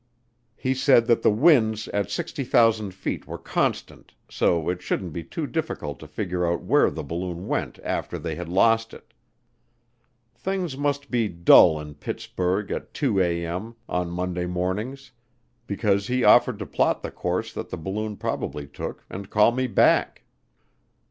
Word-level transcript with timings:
He 0.55 0.73
said 0.73 1.05
that 1.05 1.21
the 1.21 1.29
winds 1.29 1.87
at 1.89 2.09
60,000 2.09 2.91
feet 2.91 3.27
were 3.27 3.37
constant, 3.37 4.15
so 4.31 4.67
it 4.67 4.81
shouldn't 4.81 5.13
be 5.13 5.23
too 5.23 5.45
difficult 5.45 5.99
to 5.99 6.07
figure 6.07 6.43
out 6.43 6.63
where 6.63 6.89
the 6.89 7.03
balloon 7.03 7.47
went 7.47 7.77
after 7.83 8.17
they 8.17 8.33
had 8.33 8.49
lost 8.49 8.95
it. 8.95 9.13
Things 10.33 10.75
must 10.75 11.11
be 11.11 11.27
dull 11.27 11.79
in 11.79 11.93
Pittsburgh 11.93 12.71
at 12.71 12.95
2:00 12.95 13.21
a.m. 13.23 13.75
on 13.87 14.09
Monday 14.09 14.47
mornings, 14.47 15.11
because 15.67 16.07
he 16.07 16.23
offered 16.23 16.57
to 16.57 16.65
plot 16.65 17.03
the 17.03 17.11
course 17.11 17.53
that 17.53 17.69
the 17.69 17.77
balloon 17.77 18.17
probably 18.17 18.65
took 18.65 19.05
and 19.07 19.29
call 19.29 19.51
me 19.51 19.67
back. 19.67 20.23